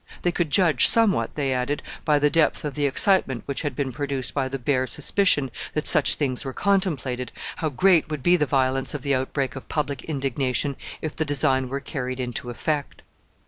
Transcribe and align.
They 0.23 0.31
could 0.31 0.49
judge 0.49 0.87
somewhat, 0.87 1.35
they 1.35 1.53
added, 1.53 1.83
by 2.05 2.17
the 2.17 2.31
depth 2.31 2.65
of 2.65 2.73
the 2.73 2.87
excitement 2.87 3.43
which 3.45 3.61
had 3.61 3.75
been 3.75 3.91
produced 3.91 4.33
by 4.33 4.47
the 4.47 4.57
bare 4.57 4.87
suspicion 4.87 5.51
that 5.75 5.85
such 5.85 6.15
things 6.15 6.43
were 6.43 6.53
contemplated, 6.55 7.31
how 7.57 7.69
great 7.69 8.09
would 8.09 8.23
be 8.23 8.35
the 8.35 8.47
violence 8.47 8.95
of 8.95 9.03
the 9.03 9.13
outbreak 9.13 9.55
of 9.55 9.69
public 9.69 10.03
indignation 10.05 10.75
if 11.03 11.15
the 11.15 11.23
design 11.23 11.69
were 11.69 11.81
carried 11.81 12.19
into 12.19 12.49
effect. 12.49 13.03